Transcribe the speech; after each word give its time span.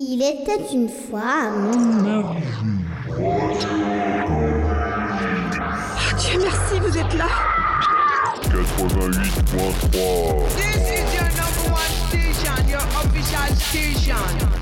Il 0.00 0.22
était 0.22 0.72
une 0.72 0.88
fois. 0.88 1.50
Dieu 6.18 6.38
merci, 6.38 6.78
vous 6.80 6.96
êtes 6.96 7.14
là 7.14 7.26
88.3 8.44 9.90
This 10.54 10.86
is 10.88 11.14
your 11.14 11.28
number 11.34 11.72
one 11.72 11.94
station, 12.06 12.54
your 12.68 12.86
official 13.02 13.50
station. 13.56 14.57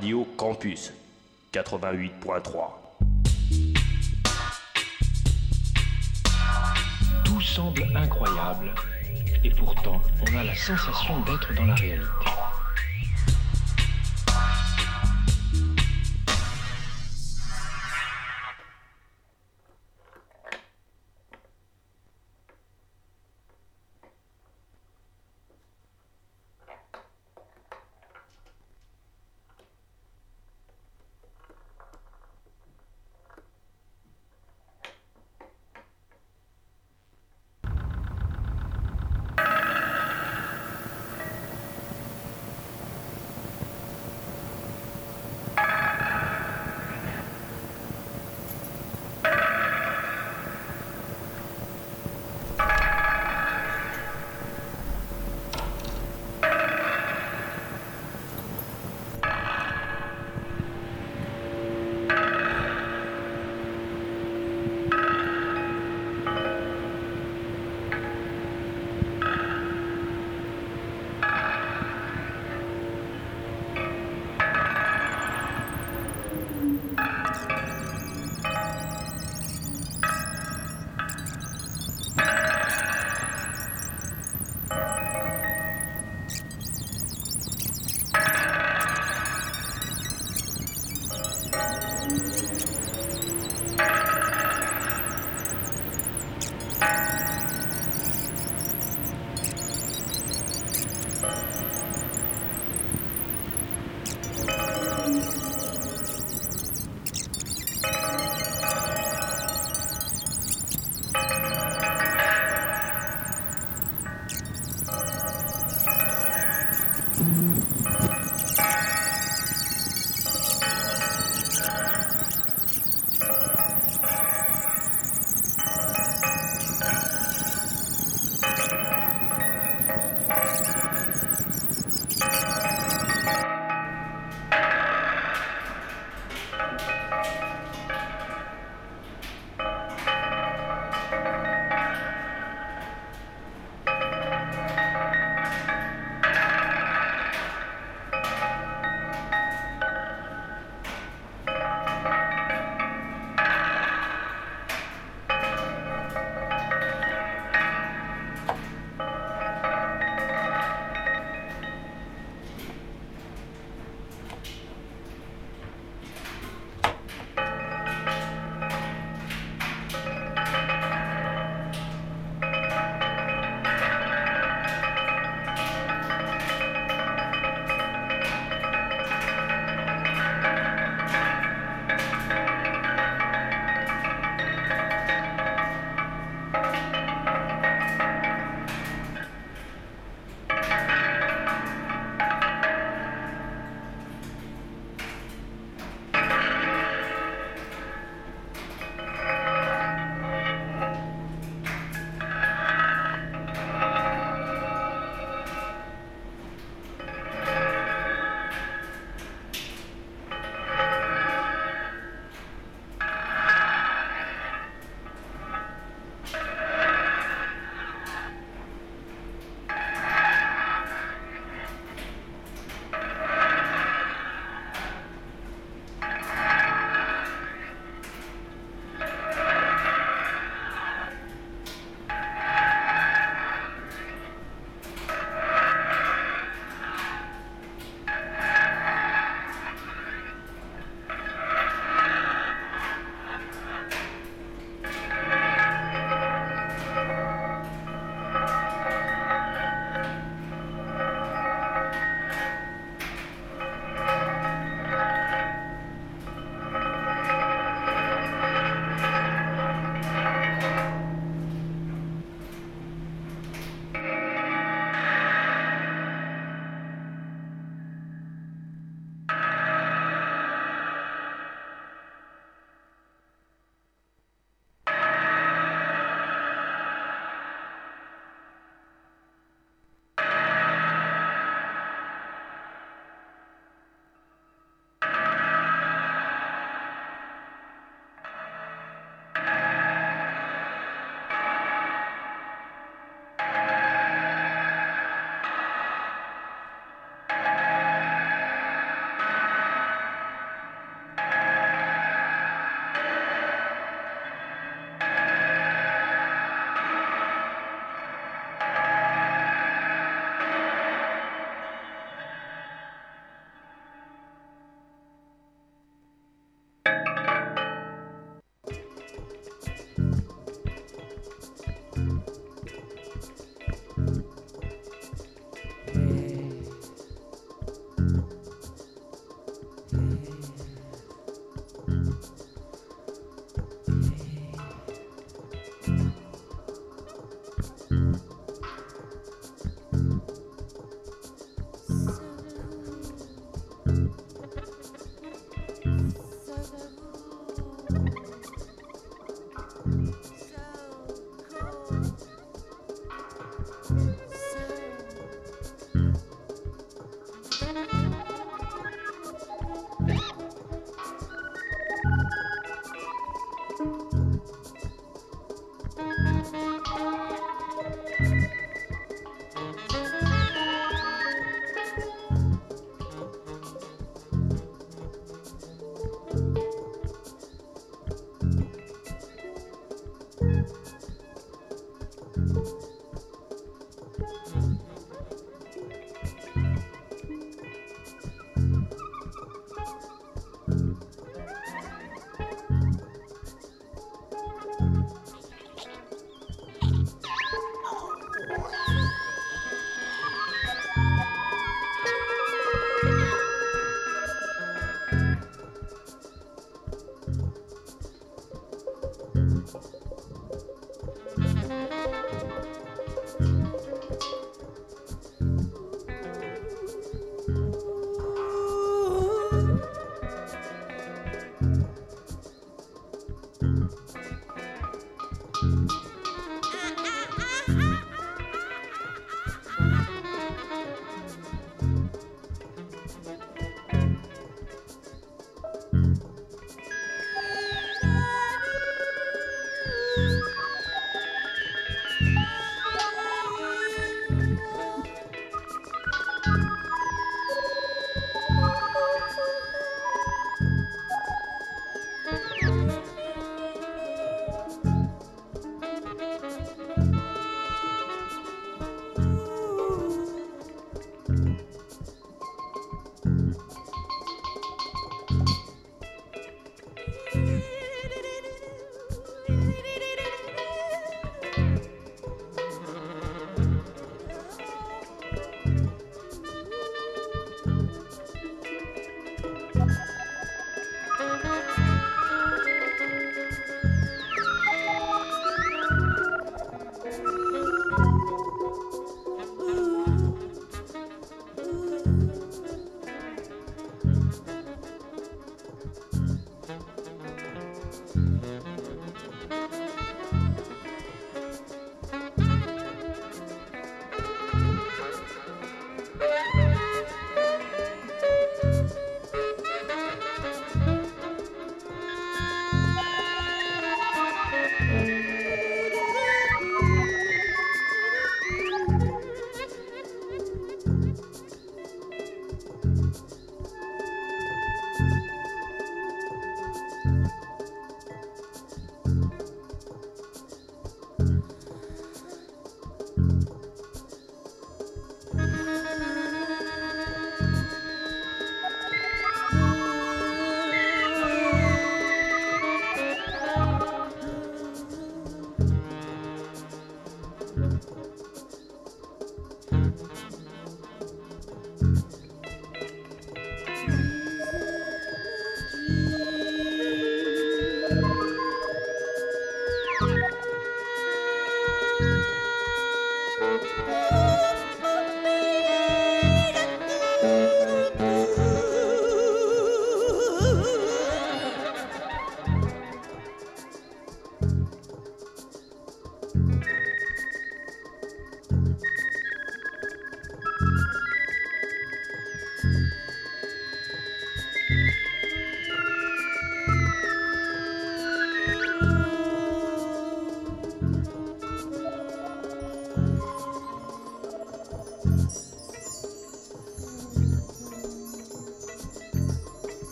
Radio 0.00 0.26
Campus 0.38 0.94
88.3. 1.52 2.40
Tout 7.22 7.40
semble 7.42 7.86
incroyable 7.94 8.74
et 9.44 9.50
pourtant 9.50 10.00
on 10.22 10.36
a 10.38 10.44
la 10.44 10.56
sensation 10.56 11.20
d'être 11.20 11.54
dans 11.54 11.66
la 11.66 11.74
réalité. 11.74 12.19